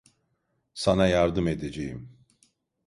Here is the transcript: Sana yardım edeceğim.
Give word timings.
Sana 0.73 1.07
yardım 1.07 1.47
edeceğim. 1.47 2.17